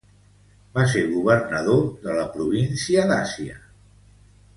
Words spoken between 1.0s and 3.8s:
governador de la província d'Àsia.